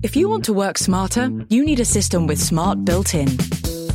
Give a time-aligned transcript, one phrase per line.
[0.00, 3.26] If you want to work smarter, you need a system with smart built in.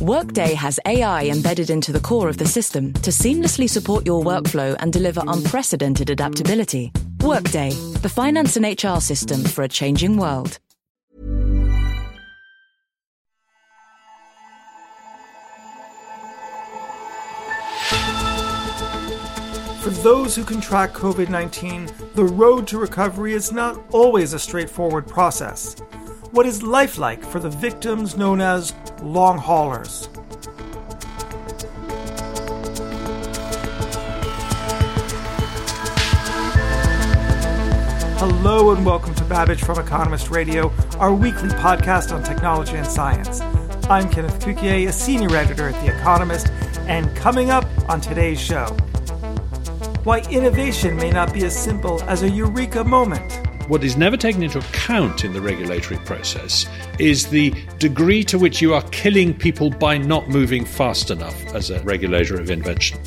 [0.02, 4.76] Workday has AI embedded into the core of the system to seamlessly support your workflow
[4.80, 6.92] and deliver unprecedented adaptability.
[7.22, 7.70] Workday,
[8.02, 10.58] the finance and HR system for a changing world.
[19.84, 25.06] For those who contract COVID 19, the road to recovery is not always a straightforward
[25.06, 25.74] process.
[26.30, 30.08] What is life like for the victims known as long haulers?
[38.18, 43.42] Hello and welcome to Babbage from Economist Radio, our weekly podcast on technology and science.
[43.90, 46.48] I'm Kenneth Cukier, a senior editor at The Economist,
[46.88, 48.74] and coming up on today's show
[50.04, 53.40] why innovation may not be as simple as a eureka moment.
[53.68, 56.66] What is never taken into account in the regulatory process
[56.98, 61.70] is the degree to which you are killing people by not moving fast enough as
[61.70, 62.98] a regulator of invention.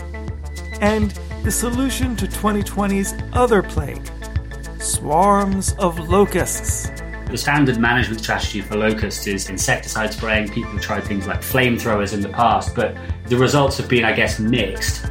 [0.82, 1.12] And
[1.44, 4.02] the solution to 2020's other plague
[4.80, 6.90] swarms of locusts.
[7.30, 10.50] The standard management strategy for locusts is insecticide spraying.
[10.50, 14.14] People have tried things like flamethrowers in the past, but the results have been, I
[14.14, 15.06] guess, mixed.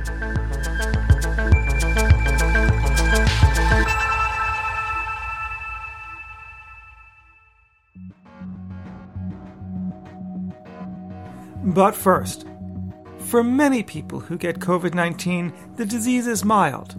[11.67, 12.47] But first,
[13.19, 16.95] for many people who get COVID 19, the disease is mild.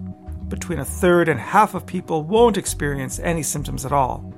[0.50, 4.34] Between a third and half of people won't experience any symptoms at all.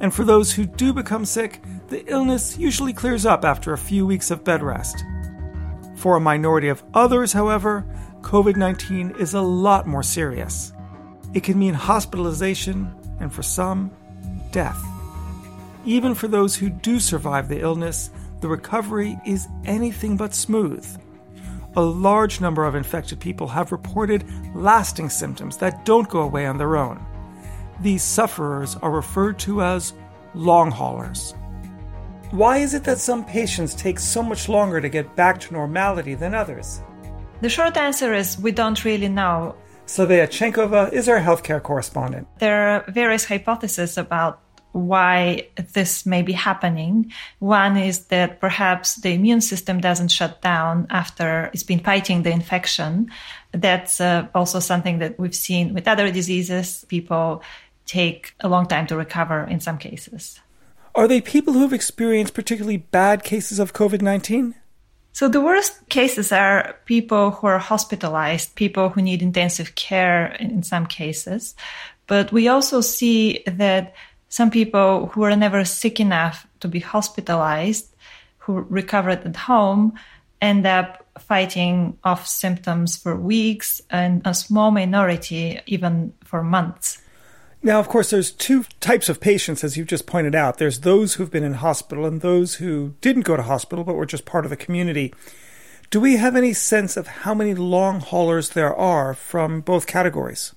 [0.00, 4.06] And for those who do become sick, the illness usually clears up after a few
[4.06, 5.04] weeks of bed rest.
[5.96, 7.84] For a minority of others, however,
[8.20, 10.72] COVID 19 is a lot more serious.
[11.34, 13.90] It can mean hospitalization, and for some,
[14.52, 14.80] death.
[15.84, 18.10] Even for those who do survive the illness,
[18.44, 20.86] the recovery is anything but smooth.
[21.76, 24.22] A large number of infected people have reported
[24.54, 27.02] lasting symptoms that don't go away on their own.
[27.80, 29.94] These sufferers are referred to as
[30.34, 31.34] long haulers.
[32.32, 36.14] Why is it that some patients take so much longer to get back to normality
[36.14, 36.82] than others?
[37.40, 39.54] The short answer is we don't really know.
[39.86, 42.28] Slavea Chankova is our healthcare correspondent.
[42.40, 44.43] There are various hypotheses about
[44.74, 47.12] why this may be happening.
[47.38, 52.32] One is that perhaps the immune system doesn't shut down after it's been fighting the
[52.32, 53.10] infection.
[53.52, 56.84] That's uh, also something that we've seen with other diseases.
[56.88, 57.42] People
[57.86, 60.40] take a long time to recover in some cases.
[60.96, 64.56] Are they people who have experienced particularly bad cases of COVID 19?
[65.12, 70.64] So the worst cases are people who are hospitalized, people who need intensive care in
[70.64, 71.54] some cases.
[72.08, 73.94] But we also see that
[74.34, 77.94] some people who were never sick enough to be hospitalized,
[78.38, 79.92] who recovered at home,
[80.42, 87.00] end up fighting off symptoms for weeks and a small minority even for months.
[87.62, 90.58] Now, of course, there's two types of patients, as you just pointed out.
[90.58, 94.04] There's those who've been in hospital and those who didn't go to hospital but were
[94.04, 95.14] just part of the community.
[95.90, 100.56] Do we have any sense of how many long haulers there are from both categories?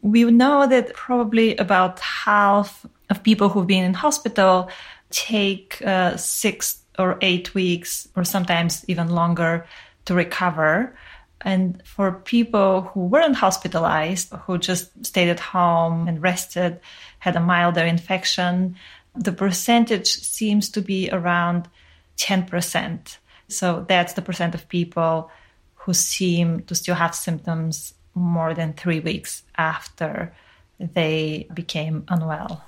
[0.00, 4.70] We know that probably about half of people who've been in hospital
[5.10, 9.66] take uh, six or eight weeks or sometimes even longer
[10.06, 10.96] to recover.
[11.42, 16.80] And for people who weren't hospitalized, who just stayed at home and rested,
[17.18, 18.76] had a milder infection,
[19.14, 21.68] the percentage seems to be around
[22.16, 23.18] 10%.
[23.48, 25.30] So that's the percent of people
[25.74, 30.32] who seem to still have symptoms more than three weeks after
[30.78, 32.64] they became unwell.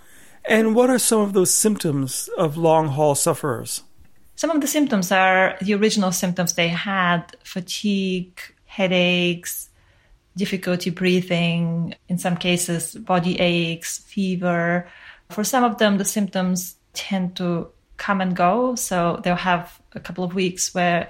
[0.47, 3.83] And what are some of those symptoms of long haul sufferers?
[4.37, 9.71] Some of the symptoms are the original symptoms they had fatigue, headaches,
[10.37, 14.89] difficulty breathing, in some cases, body aches, fever.
[15.31, 18.75] For some of them, the symptoms tend to come and go.
[18.75, 21.09] So they'll have a couple of weeks where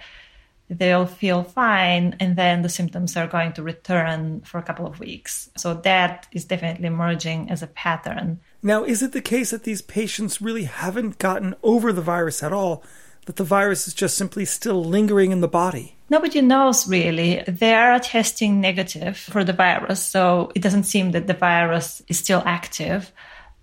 [0.71, 4.99] they'll feel fine and then the symptoms are going to return for a couple of
[4.99, 5.51] weeks.
[5.57, 8.41] So that is definitely emerging as a pattern.
[8.67, 12.51] Now, is it the case that these patients really haven't gotten over the virus at
[12.51, 12.83] all?
[13.27, 15.97] That the virus is just simply still lingering in the body?
[16.09, 17.45] Nobody knows really.
[17.47, 22.19] They are testing negative for the virus, so it doesn't seem that the virus is
[22.19, 23.13] still active.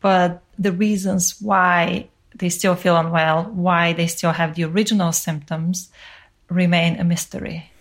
[0.02, 5.90] But the reasons why they still feel unwell, why they still have the original symptoms,
[6.48, 7.72] remain a mystery.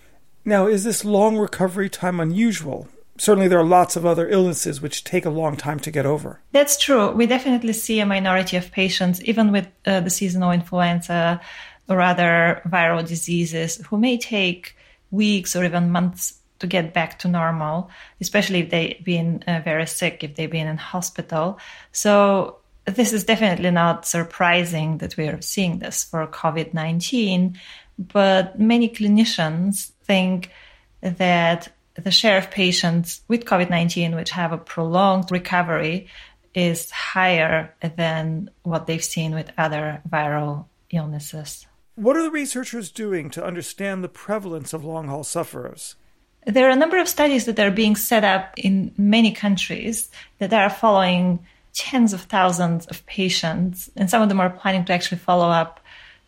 [0.47, 2.89] Now, is this long recovery time unusual?
[3.21, 6.41] Certainly there are lots of other illnesses which take a long time to get over.
[6.53, 7.11] That's true.
[7.11, 11.41] We definitely see a minority of patients, even with uh, the seasonal influenza
[11.89, 14.75] or other viral diseases, who may take
[15.11, 17.91] weeks or even months to get back to normal,
[18.21, 21.59] especially if they've been uh, very sick, if they've been in hospital.
[21.93, 22.57] So
[22.87, 27.59] this is definitely not surprising that we are seeing this for COVID 19,
[27.99, 30.51] but many clinicians think
[31.03, 31.69] that
[32.05, 36.09] the share of patients with COVID 19 which have a prolonged recovery
[36.55, 41.67] is higher than what they've seen with other viral illnesses.
[41.95, 45.97] What are the researchers doing to understand the prevalence of long haul sufferers?
[46.47, 50.53] There are a number of studies that are being set up in many countries that
[50.53, 51.41] are following
[51.75, 55.81] tens of thousands of patients, and some of them are planning to actually follow up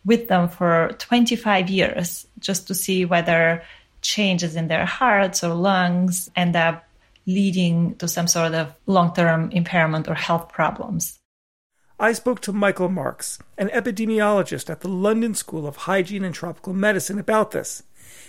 [0.04, 3.62] with them for 25 years just to see whether
[4.02, 6.84] changes in their hearts or lungs end up
[7.26, 11.19] leading to some sort of long term impairment or health problems.
[11.99, 16.72] I spoke to Michael Marks, an epidemiologist at the London School of Hygiene and Tropical
[16.72, 17.84] Medicine, about this.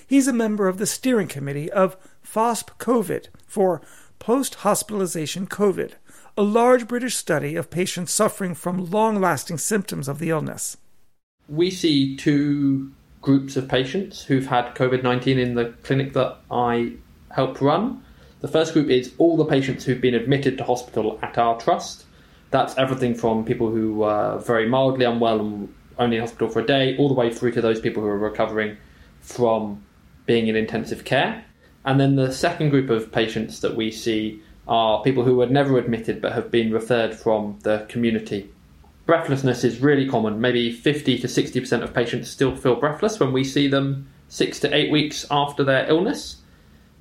[0.06, 3.82] He's a member of the steering committee of PHOSP COVID for
[4.20, 5.94] post hospitalization COVID,
[6.38, 10.78] a large British study of patients suffering from long lasting symptoms of the illness.
[11.50, 12.92] We see two
[13.24, 16.94] groups of patients who've had COVID 19 in the clinic that I
[17.32, 18.04] help run.
[18.42, 22.06] The first group is all the patients who've been admitted to hospital at our trust.
[22.52, 26.66] That's everything from people who are very mildly unwell and only in hospital for a
[26.66, 28.78] day, all the way through to those people who are recovering
[29.22, 29.84] from
[30.26, 31.46] being in intensive care.
[31.86, 35.78] And then the second group of patients that we see are people who were never
[35.78, 38.53] admitted but have been referred from the community
[39.06, 40.40] breathlessness is really common.
[40.40, 44.74] Maybe 50 to 60% of patients still feel breathless when we see them six to
[44.74, 46.38] eight weeks after their illness.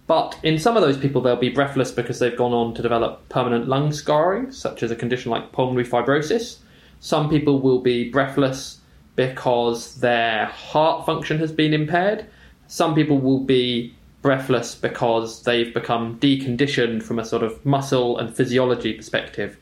[0.06, 3.28] But in some of those people, they'll be breathless because they've gone on to develop
[3.28, 6.58] permanent lung scarring, such as a condition like pulmonary fibrosis.
[7.00, 8.80] Some people will be breathless
[9.16, 12.26] because their heart function has been impaired.
[12.66, 18.34] Some people will be breathless because they've become deconditioned from a sort of muscle and
[18.34, 19.56] physiology perspective.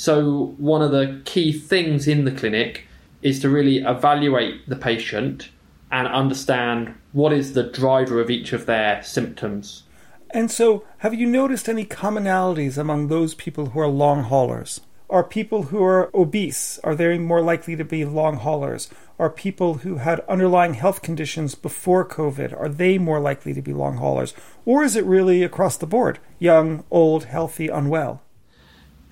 [0.00, 2.86] So, one of the key things in the clinic
[3.20, 5.48] is to really evaluate the patient
[5.90, 9.82] and understand what is the driver of each of their symptoms.
[10.30, 14.82] And so, have you noticed any commonalities among those people who are long haulers?
[15.10, 18.88] Are people who are obese, are they more likely to be long haulers?
[19.18, 23.72] Are people who had underlying health conditions before COVID, are they more likely to be
[23.72, 24.32] long haulers?
[24.64, 26.20] Or is it really across the board?
[26.38, 28.22] Young, old, healthy, unwell?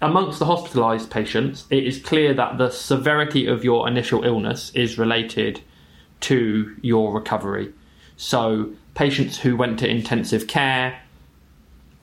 [0.03, 4.99] Amongst the hospitalized patients, it is clear that the severity of your initial illness is
[4.99, 5.61] related
[6.21, 7.73] to your recovery.
[8.17, 11.01] So, patients who went to intensive care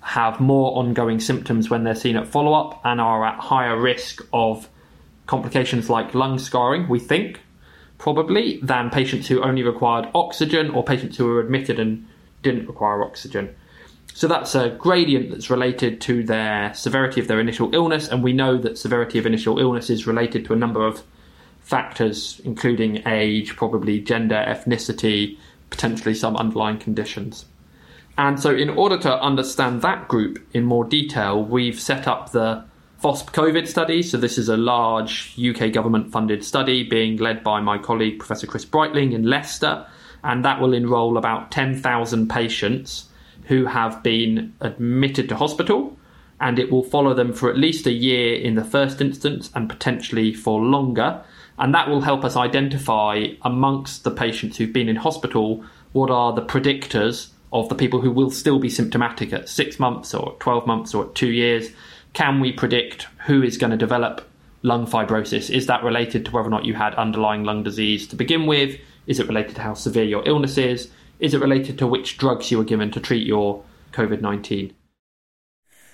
[0.02, 4.22] have more ongoing symptoms when they're seen at follow up and are at higher risk
[4.34, 4.68] of
[5.28, 7.40] complications like lung scarring, we think,
[7.98, 12.06] probably, than patients who only required oxygen or patients who were admitted and
[12.42, 13.56] didn't require oxygen.
[14.14, 18.32] So that's a gradient that's related to their severity of their initial illness, and we
[18.32, 21.04] know that severity of initial illness is related to a number of
[21.62, 25.38] factors, including age, probably gender, ethnicity,
[25.70, 27.46] potentially some underlying conditions.
[28.18, 32.64] And so, in order to understand that group in more detail, we've set up the
[33.02, 34.04] PHOSP COVID study.
[34.04, 38.46] So, this is a large UK government funded study being led by my colleague, Professor
[38.46, 39.88] Chris Brightling in Leicester,
[40.24, 43.10] and that will enrol about 10,000 patients
[43.46, 45.98] who have been admitted to hospital,
[46.40, 49.70] and it will follow them for at least a year in the first instance and
[49.70, 51.24] potentially for longer.
[51.58, 56.34] And that will help us identify amongst the patients who've been in hospital what are
[56.34, 60.66] the predictors of the people who will still be symptomatic at six months or 12
[60.66, 61.70] months or two years.
[62.14, 64.28] Can we predict who is going to develop
[64.64, 65.50] lung fibrosis?
[65.50, 68.80] Is that related to whether or not you had underlying lung disease to begin with?
[69.06, 70.90] Is it related to how severe your illness is?
[71.24, 73.64] Is it related to which drugs you were given to treat your
[73.94, 74.74] COVID 19?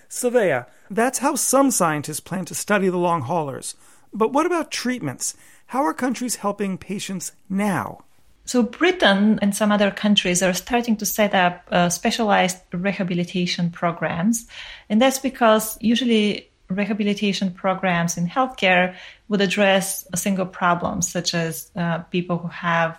[0.09, 3.75] Slavea, that's how some scientists plan to study the long haulers.
[4.11, 5.35] But what about treatments?
[5.67, 8.05] How are countries helping patients now?
[8.45, 14.47] So, Britain and some other countries are starting to set up uh, specialized rehabilitation programs.
[14.89, 18.95] And that's because usually rehabilitation programs in healthcare
[19.27, 22.97] would address a single problem, such as uh, people who have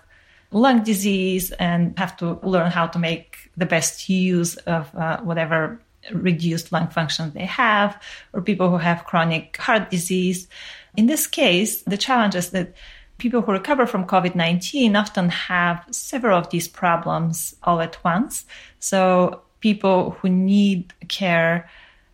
[0.53, 5.81] lung disease and have to learn how to make the best use of uh, whatever
[6.13, 8.01] reduced lung function they have,
[8.33, 10.49] or people who have chronic heart disease.
[10.97, 12.75] In this case, the challenge is that
[13.19, 18.47] people who recover from COVID 19 often have several of these problems all at once.
[18.81, 21.69] So people who need care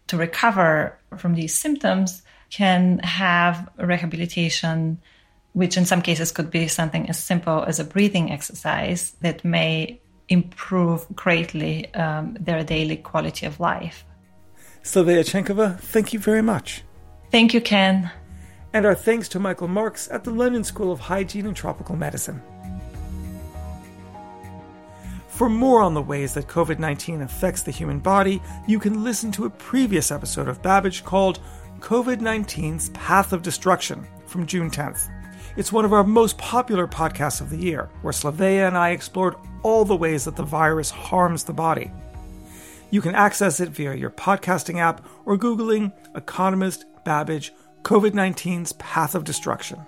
[0.09, 5.01] to recover from these symptoms can have rehabilitation,
[5.57, 9.99] which in some cases could be something as simple as a breathing exercise that may
[10.29, 14.05] improve greatly um, their daily quality of life.
[14.83, 16.83] Slavea Chankova, thank you very much.
[17.31, 18.11] Thank you, Ken.
[18.75, 22.43] And our thanks to Michael Marks at the London School of Hygiene and Tropical Medicine.
[25.29, 29.33] For more on the ways that COVID 19 affects the human body, you can listen
[29.33, 31.41] to a previous episode of Babbage called
[31.79, 35.11] COVID 19's Path of Destruction from June 10th.
[35.57, 39.37] It's one of our most popular podcasts of the year, where Slavea and I explored
[39.63, 41.91] all the ways that the virus harms the body.
[42.91, 49.15] You can access it via your podcasting app or Googling Economist Babbage COVID 19's Path
[49.15, 49.81] of Destruction.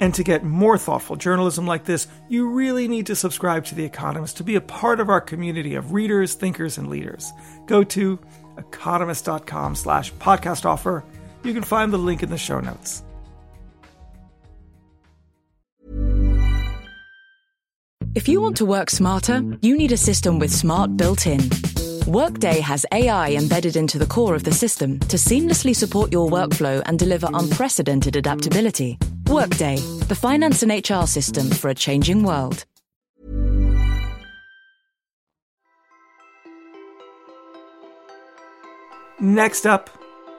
[0.00, 3.84] And to get more thoughtful journalism like this, you really need to subscribe to The
[3.84, 7.32] Economist to be a part of our community of readers, thinkers, and leaders.
[7.66, 8.18] Go to
[8.58, 11.04] economist.com slash podcast offer.
[11.44, 13.02] You can find the link in the show notes.
[18.16, 21.38] If you want to work smarter, you need a system with smart built in.
[22.06, 26.82] Workday has AI embedded into the core of the system to seamlessly support your workflow
[26.86, 28.96] and deliver unprecedented adaptability.
[29.26, 29.76] Workday,
[30.08, 32.64] the finance and HR system for a changing world.
[39.20, 39.90] Next up,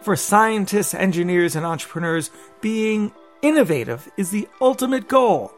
[0.02, 3.12] for scientists, engineers, and entrepreneurs, being
[3.44, 5.54] innovative is the ultimate goal.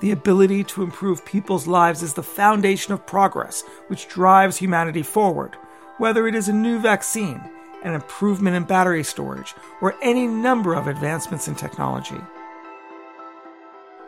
[0.00, 5.56] The ability to improve people's lives is the foundation of progress, which drives humanity forward,
[5.98, 7.40] whether it is a new vaccine,
[7.82, 12.20] an improvement in battery storage, or any number of advancements in technology.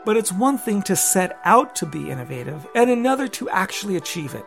[0.06, 4.34] But it's one thing to set out to be innovative and another to actually achieve
[4.34, 4.46] it.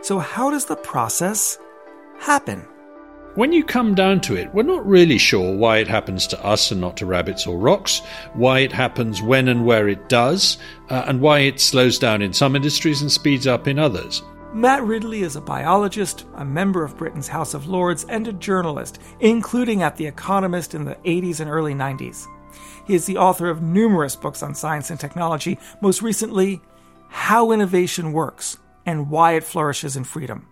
[0.00, 1.58] So, how does the process
[2.20, 2.66] happen?
[3.38, 6.72] When you come down to it, we're not really sure why it happens to us
[6.72, 8.02] and not to rabbits or rocks,
[8.34, 10.58] why it happens when and where it does,
[10.90, 14.24] uh, and why it slows down in some industries and speeds up in others.
[14.52, 19.00] Matt Ridley is a biologist, a member of Britain's House of Lords, and a journalist,
[19.20, 22.26] including at The Economist in the 80s and early 90s.
[22.88, 26.60] He is the author of numerous books on science and technology, most recently,
[27.06, 30.48] How Innovation Works and Why It Flourishes in Freedom.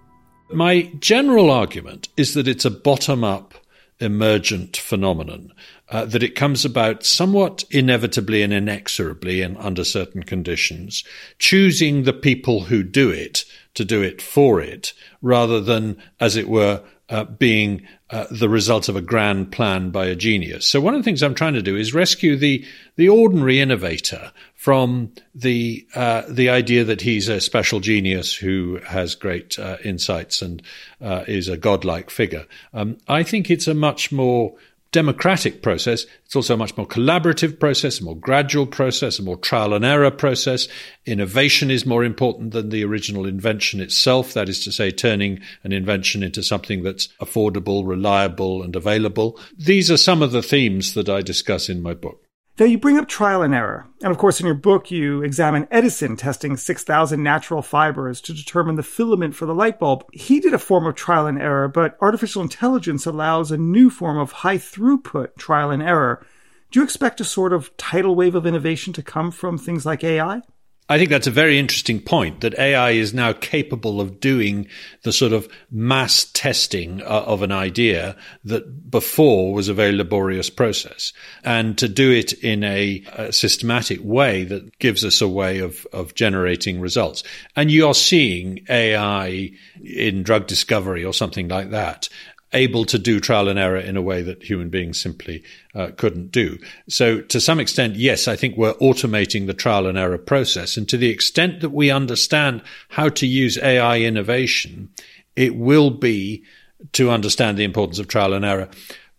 [0.52, 3.54] My general argument is that it's a bottom up
[3.98, 5.52] emergent phenomenon,
[5.88, 11.02] uh, that it comes about somewhat inevitably and inexorably and under certain conditions,
[11.38, 16.48] choosing the people who do it to do it for it, rather than, as it
[16.48, 20.66] were, uh, being uh, the result of a grand plan by a genius.
[20.66, 22.64] So one of the things I'm trying to do is rescue the
[22.96, 24.32] the ordinary innovator
[24.66, 30.42] from the uh, the idea that he's a special genius who has great uh, insights
[30.42, 30.60] and
[31.00, 32.44] uh, is a godlike figure.
[32.74, 34.56] Um, I think it's a much more
[34.90, 36.04] democratic process.
[36.24, 39.84] It's also a much more collaborative process, a more gradual process, a more trial and
[39.84, 40.66] error process.
[41.04, 44.32] Innovation is more important than the original invention itself.
[44.32, 49.38] That is to say, turning an invention into something that's affordable, reliable, and available.
[49.56, 52.25] These are some of the themes that I discuss in my book.
[52.58, 53.86] Now, you bring up trial and error.
[54.02, 58.76] And of course, in your book, you examine Edison testing 6,000 natural fibers to determine
[58.76, 60.06] the filament for the light bulb.
[60.12, 64.16] He did a form of trial and error, but artificial intelligence allows a new form
[64.16, 66.24] of high throughput trial and error.
[66.70, 70.02] Do you expect a sort of tidal wave of innovation to come from things like
[70.02, 70.40] AI?
[70.88, 74.68] I think that's a very interesting point that AI is now capable of doing
[75.02, 80.48] the sort of mass testing uh, of an idea that before was a very laborious
[80.48, 81.12] process.
[81.42, 85.86] And to do it in a, a, systematic way that gives us a way of,
[85.92, 87.24] of generating results.
[87.56, 89.50] And you are seeing AI
[89.82, 92.08] in drug discovery or something like that
[92.52, 95.42] able to do trial and error in a way that human beings simply
[95.74, 96.58] uh, couldn't do.
[96.88, 100.76] So, to some extent, yes, I think we're automating the trial and error process.
[100.76, 104.90] And to the extent that we understand how to use AI innovation,
[105.34, 106.44] it will be
[106.92, 108.68] to understand the importance of trial and error.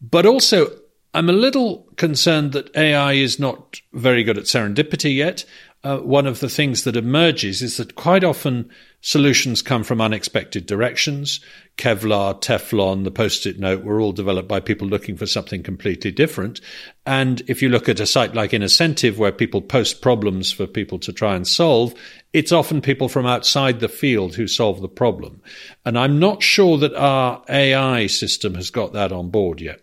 [0.01, 0.69] But also,
[1.13, 5.45] I'm a little concerned that AI is not very good at serendipity yet.
[5.83, 8.69] Uh, one of the things that emerges is that quite often
[9.01, 11.39] solutions come from unexpected directions.
[11.77, 16.11] Kevlar, Teflon, the post it note were all developed by people looking for something completely
[16.11, 16.59] different.
[17.05, 20.97] And if you look at a site like InnoCentive, where people post problems for people
[20.99, 21.93] to try and solve,
[22.33, 25.41] it's often people from outside the field who solve the problem.
[25.85, 29.81] And I'm not sure that our AI system has got that on board yet.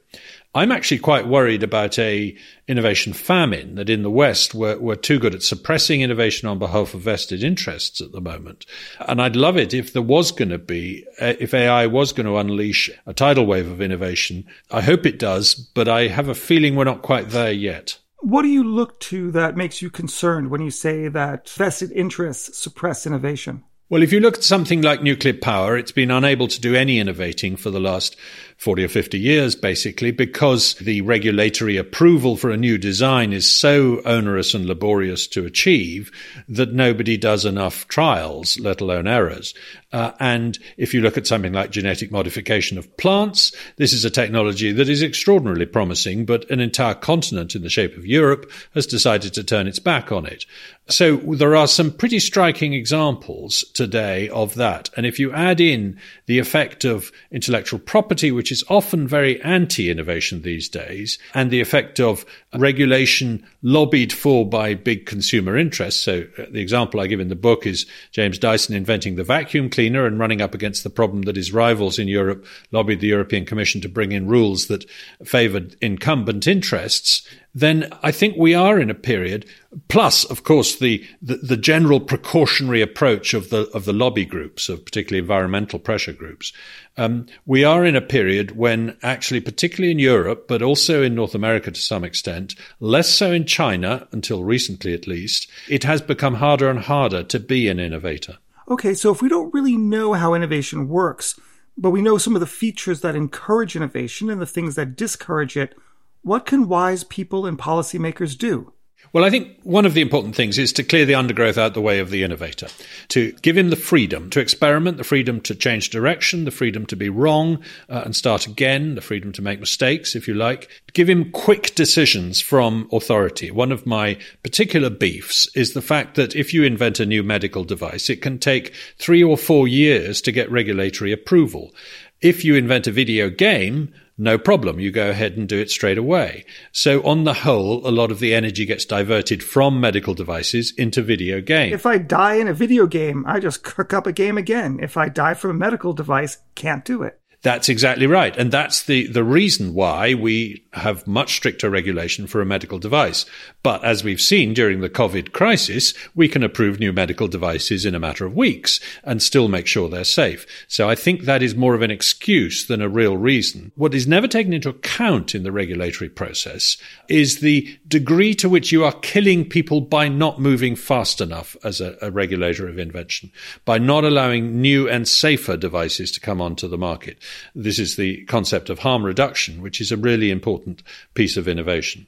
[0.57, 2.37] I'm actually quite worried about a
[2.69, 6.95] innovation famine that in the West we're, we're too good at suppressing innovation on behalf
[6.95, 8.65] of vested interests at the moment.
[9.01, 12.27] And I'd love it if there was going to be, uh, if AI was going
[12.27, 14.47] to unleash a tidal wave of innovation.
[14.71, 17.99] I hope it does, but I have a feeling we're not quite there yet.
[18.21, 22.57] What do you look to that makes you concerned when you say that vested interests
[22.57, 23.65] suppress innovation?
[23.91, 26.99] Well, if you look at something like nuclear power, it's been unable to do any
[26.99, 28.17] innovating for the last
[28.57, 34.01] 40 or 50 years, basically, because the regulatory approval for a new design is so
[34.05, 36.11] onerous and laborious to achieve
[36.49, 39.55] that nobody does enough trials, let alone errors.
[39.93, 44.11] Uh, and if you look at something like genetic modification of plants, this is a
[44.11, 48.87] technology that is extraordinarily promising, but an entire continent in the shape of Europe has
[48.87, 50.47] decided to turn its back on it.
[50.89, 54.91] So there are some pretty striking examples today of that.
[54.97, 59.91] And if you add in the effect of intellectual property, which is often very anti
[59.91, 62.25] innovation these days, and the effect of
[62.55, 66.03] regulation lobbied for by big consumer interests.
[66.03, 69.71] So uh, the example I give in the book is James Dyson inventing the vacuum
[69.71, 73.45] cleaner and running up against the problem that his rivals in Europe lobbied the European
[73.45, 74.89] Commission to bring in rules that
[75.25, 79.47] favored incumbent interests then I think we are in a period.
[79.89, 84.69] Plus, of course, the, the, the, general precautionary approach of the of the lobby groups,
[84.69, 86.53] of particularly environmental pressure groups.
[86.97, 91.35] Um, we are in a period when, actually, particularly in Europe, but also in North
[91.35, 96.35] America to some extent, less so in China until recently, at least, it has become
[96.35, 98.39] harder and harder to be an innovator.
[98.69, 101.39] Okay, so if we don't really know how innovation works,
[101.77, 105.57] but we know some of the features that encourage innovation and the things that discourage
[105.57, 105.75] it
[106.25, 108.73] what can wise people and policymakers do?
[109.13, 111.81] Well, I think one of the important things is to clear the undergrowth out the
[111.81, 112.67] way of the innovator,
[113.11, 116.97] to give him the freedom to experiment, the freedom to change direction, the freedom to
[116.97, 120.69] be wrong uh, and start again, the freedom to make mistakes, if you like.
[120.95, 123.53] Give him quick decisions from authority.
[123.53, 127.63] One of my particular beefs is the fact that if you invent a new medical
[127.63, 131.73] device, it can take three or four years to get regulatory approval.
[132.21, 134.79] If you invent a video game, no problem.
[134.79, 136.45] You go ahead and do it straight away.
[136.73, 141.03] So on the whole, a lot of the energy gets diverted from medical devices into
[141.03, 141.75] video games.
[141.75, 144.79] If I die in a video game, I just cook up a game again.
[144.81, 147.21] If I die from a medical device, can't do it.
[147.45, 148.35] That's exactly right.
[148.39, 153.27] And that's the, the reason why we have much stricter regulation for a medical device.
[153.63, 157.95] But as we've seen during the COVID crisis, we can approve new medical devices in
[157.95, 160.47] a matter of weeks and still make sure they're safe.
[160.69, 163.73] So I think that is more of an excuse than a real reason.
[163.77, 166.79] What is never taken into account in the regulatory process
[167.09, 171.83] is the degree to which you are killing people by not moving fast enough as
[171.83, 173.31] a, a regulator of invention,
[173.67, 177.19] by not allowing new and safer devices to come onto the market.
[177.55, 180.83] This is the concept of harm reduction, which is a really important
[181.15, 182.07] piece of innovation.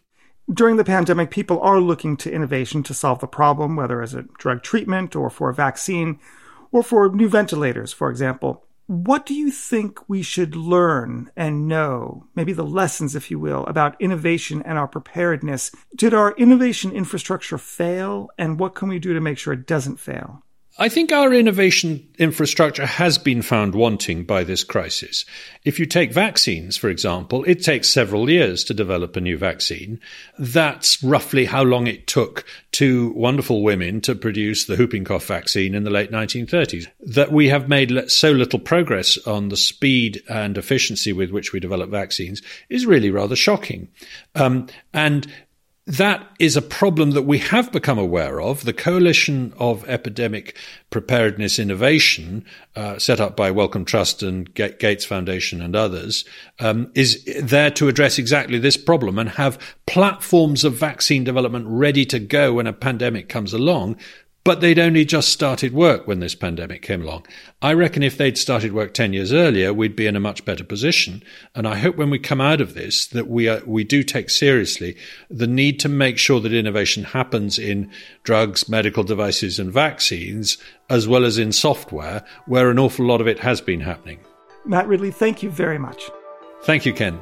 [0.53, 4.23] During the pandemic, people are looking to innovation to solve the problem, whether as a
[4.39, 6.21] drug treatment or for a vaccine
[6.71, 8.65] or for new ventilators, for example.
[8.87, 13.67] What do you think we should learn and know, maybe the lessons, if you will,
[13.67, 15.73] about innovation and our preparedness?
[15.97, 19.99] Did our innovation infrastructure fail, and what can we do to make sure it doesn't
[19.99, 20.45] fail?
[20.79, 25.25] I think our innovation infrastructure has been found wanting by this crisis.
[25.65, 30.01] If you take vaccines, for example, it takes several years to develop a new vaccine.
[30.39, 35.75] That's roughly how long it took two wonderful women to produce the whooping cough vaccine
[35.75, 36.89] in the late 1930s.
[37.01, 41.61] That we have made so little progress on the speed and efficiency with which we
[41.61, 43.89] develop vaccines is really rather shocking.
[44.35, 45.27] Um, and
[45.87, 48.65] that is a problem that we have become aware of.
[48.65, 50.57] The Coalition of Epidemic
[50.91, 52.45] Preparedness Innovation,
[52.75, 56.25] uh, set up by Wellcome Trust and Gates Foundation and others,
[56.59, 62.05] um, is there to address exactly this problem and have platforms of vaccine development ready
[62.07, 63.97] to go when a pandemic comes along
[64.47, 67.27] but they'd only just started work when this pandemic came along.
[67.61, 70.63] I reckon if they'd started work 10 years earlier, we'd be in a much better
[70.63, 71.25] position.
[71.57, 74.31] And I hope when we come out of this that we are, we do take
[74.31, 74.97] seriously
[75.29, 77.91] the need to make sure that innovation happens in
[78.23, 83.27] drugs, medical devices and vaccines, as well as in software, where an awful lot of
[83.27, 84.21] it has been happening.
[84.65, 86.09] Matt Ridley, thank you very much.
[86.63, 87.21] Thank you, Ken.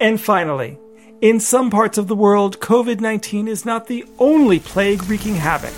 [0.00, 0.78] And finally,
[1.20, 5.72] in some parts of the world, COVID 19 is not the only plague wreaking havoc.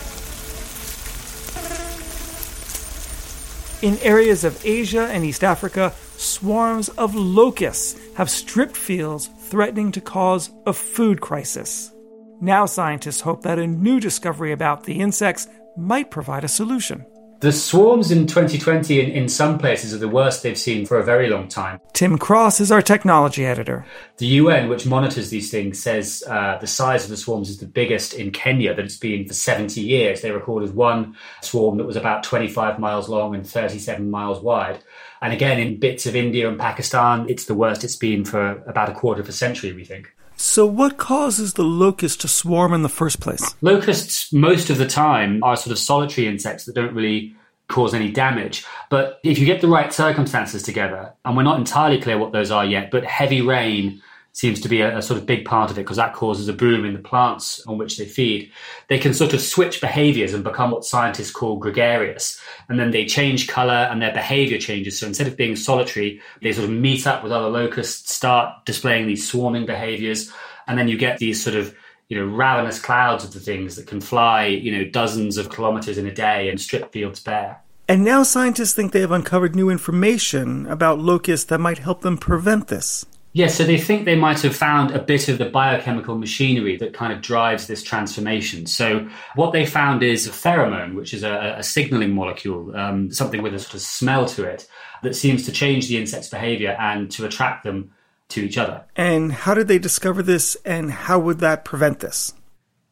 [3.80, 10.00] In areas of Asia and East Africa, swarms of locusts have stripped fields, threatening to
[10.00, 11.92] cause a food crisis.
[12.40, 15.46] Now, scientists hope that a new discovery about the insects
[15.76, 17.06] might provide a solution.
[17.40, 21.04] The swarms in 2020 in, in some places are the worst they've seen for a
[21.04, 21.78] very long time.
[21.92, 23.86] Tim Cross is our technology editor.
[24.16, 27.66] The UN, which monitors these things, says uh, the size of the swarms is the
[27.66, 30.20] biggest in Kenya that it's been for 70 years.
[30.20, 34.82] They recorded one swarm that was about 25 miles long and 37 miles wide.
[35.22, 38.88] And again, in bits of India and Pakistan, it's the worst it's been for about
[38.88, 40.12] a quarter of a century, we think.
[40.40, 43.56] So, what causes the locust to swarm in the first place?
[43.60, 47.34] Locusts, most of the time, are sort of solitary insects that don't really
[47.66, 48.64] cause any damage.
[48.88, 52.52] But if you get the right circumstances together, and we're not entirely clear what those
[52.52, 54.00] are yet, but heavy rain
[54.32, 56.52] seems to be a, a sort of big part of it because that causes a
[56.52, 58.50] boom in the plants on which they feed.
[58.88, 62.40] They can sort of switch behaviors and become what scientists call gregarious.
[62.68, 64.98] And then they change color and their behavior changes.
[64.98, 69.06] So instead of being solitary, they sort of meet up with other locusts, start displaying
[69.06, 70.30] these swarming behaviors.
[70.66, 71.74] And then you get these sort of
[72.08, 75.98] you know, ravenous clouds of the things that can fly, you know, dozens of kilometers
[75.98, 77.60] in a day and strip fields bare.
[77.86, 82.18] And now scientists think they have uncovered new information about locusts that might help them
[82.18, 83.06] prevent this.
[83.32, 86.94] Yes, so they think they might have found a bit of the biochemical machinery that
[86.94, 88.66] kind of drives this transformation.
[88.66, 93.42] So, what they found is a pheromone, which is a, a signaling molecule, um, something
[93.42, 94.66] with a sort of smell to it,
[95.02, 97.92] that seems to change the insect's behavior and to attract them
[98.30, 98.84] to each other.
[98.96, 102.32] And how did they discover this, and how would that prevent this?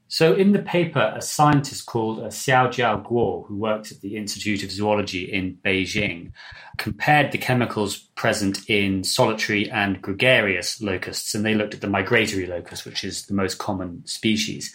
[0.09, 4.62] So, in the paper, a scientist called uh, Xiaojiao Guo, who works at the Institute
[4.62, 6.31] of Zoology in Beijing,
[6.79, 12.47] compared the chemicals present in solitary and gregarious locusts, and they looked at the migratory
[12.47, 14.73] locust, which is the most common species.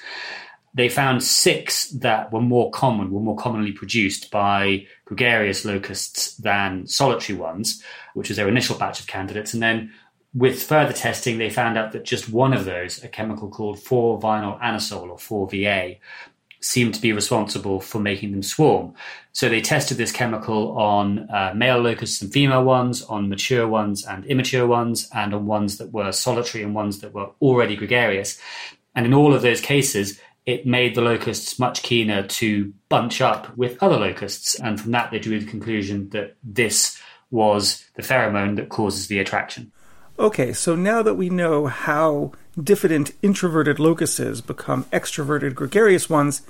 [0.74, 6.88] They found six that were more common, were more commonly produced by gregarious locusts than
[6.88, 7.82] solitary ones,
[8.16, 9.94] which was their initial batch of candidates, and then
[10.34, 14.60] with further testing, they found out that just one of those, a chemical called 4-vinyl
[14.62, 16.00] anisole or 4VA,
[16.62, 18.94] seemed to be responsible for making them swarm.
[19.34, 24.06] So they tested this chemical on uh, male locusts and female ones, on mature ones
[24.06, 28.40] and immature ones, and on ones that were solitary and ones that were already gregarious.
[28.96, 33.56] And in all of those cases, it made the locusts much keener to bunch up
[33.58, 34.56] with other locusts.
[34.60, 37.00] And from that, they drew the conclusion that this
[37.32, 39.72] was the pheromone that causes the attraction.
[40.22, 46.44] Okay, so now that we know how diffident introverted locusts become extroverted gregarious ones,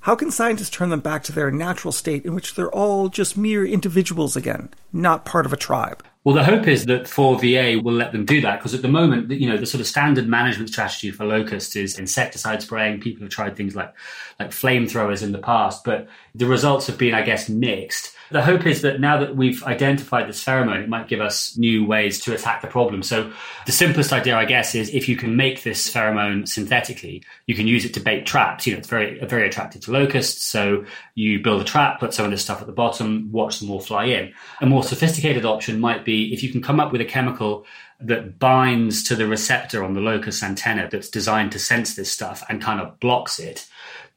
[0.00, 3.34] how can scientists turn them back to their natural state in which they're all just
[3.34, 6.04] mere individuals again, not part of a tribe?
[6.24, 9.30] Well, the hope is that 4VA will let them do that because at the moment,
[9.30, 13.00] you know, the sort of standard management strategy for locusts is insecticide spraying.
[13.00, 13.94] People have tried things like
[14.38, 18.14] like flamethrowers in the past, but the results have been, I guess, mixed.
[18.34, 21.86] The hope is that now that we've identified this pheromone, it might give us new
[21.86, 23.04] ways to attack the problem.
[23.04, 23.30] So
[23.64, 27.68] the simplest idea, I guess, is if you can make this pheromone synthetically, you can
[27.68, 28.66] use it to bait traps.
[28.66, 30.42] You know, it's very very attractive to locusts.
[30.42, 33.70] So you build a trap, put some of this stuff at the bottom, watch them
[33.70, 34.34] all fly in.
[34.60, 37.64] A more sophisticated option might be if you can come up with a chemical
[38.00, 42.42] that binds to the receptor on the locust antenna that's designed to sense this stuff
[42.48, 43.68] and kind of blocks it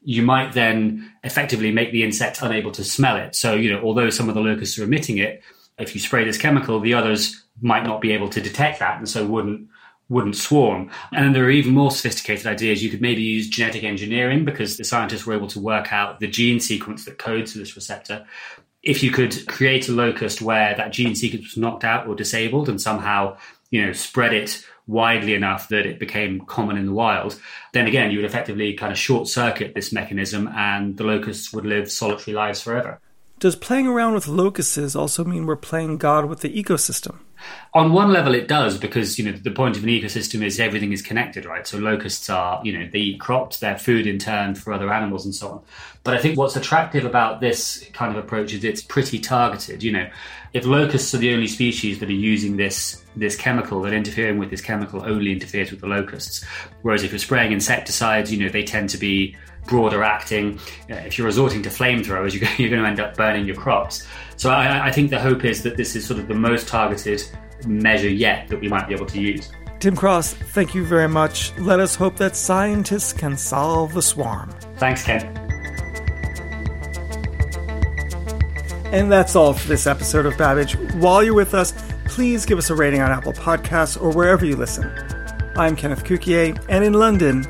[0.02, 3.36] you might then effectively make the insect unable to smell it.
[3.36, 5.42] So, you know, although some of the locusts are emitting it,
[5.78, 9.08] if you spray this chemical, the others might not be able to detect that and
[9.08, 9.68] so wouldn't
[10.10, 10.90] wouldn't swarm.
[11.12, 12.82] And then there are even more sophisticated ideas.
[12.82, 16.28] You could maybe use genetic engineering because the scientists were able to work out the
[16.28, 18.26] gene sequence that codes for this receptor.
[18.84, 22.70] If you could create a locust where that gene sequence was knocked out or disabled
[22.70, 23.36] and somehow,
[23.70, 27.40] you know, spread it widely enough that it became common in the wild,
[27.74, 31.66] then again, you would effectively kind of short circuit this mechanism and the locusts would
[31.66, 33.00] live solitary lives forever.
[33.40, 37.20] Does playing around with locusts also mean we're playing God with the ecosystem?
[37.74, 40.92] On one level, it does because you know the point of an ecosystem is everything
[40.92, 41.68] is connected, right?
[41.68, 45.26] So locusts are you know they eat crops, they're food in turn for other animals
[45.26, 45.62] and so on.
[46.04, 49.84] But I think what's attractive about this kind of approach is it's pretty targeted.
[49.84, 50.10] You know,
[50.54, 54.50] if locusts are the only species that are using this this chemical, that interfering with
[54.50, 56.44] this chemical only interferes with the locusts.
[56.82, 59.36] Whereas if you're spraying insecticides, you know they tend to be
[59.68, 60.60] broader acting.
[60.90, 64.08] Uh, if you're resorting to flamethrowers, you're going to end up burning your crops.
[64.38, 67.22] So I, I think the hope is that this is sort of the most targeted
[67.66, 69.52] measure yet that we might be able to use.
[69.80, 71.56] Tim Cross, thank you very much.
[71.60, 74.50] Let us hope that scientists can solve the swarm.
[74.78, 75.22] Thanks, Ken.
[78.92, 80.78] And that's all for this episode of Babbage.
[80.96, 81.74] While you're with us,
[82.06, 84.90] please give us a rating on Apple Podcasts or wherever you listen.
[85.58, 87.46] I'm Kenneth Cukier, and in London,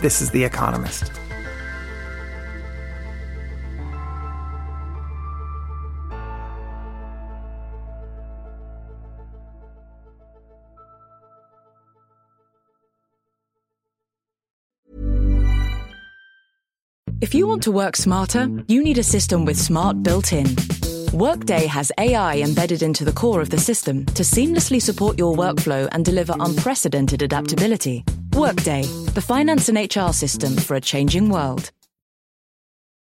[0.00, 1.10] this is The Economist.
[17.34, 20.46] If you want to work smarter, you need a system with smart built in.
[21.12, 25.88] Workday has AI embedded into the core of the system to seamlessly support your workflow
[25.90, 28.04] and deliver unprecedented adaptability.
[28.34, 28.82] Workday,
[29.14, 31.72] the finance and HR system for a changing world.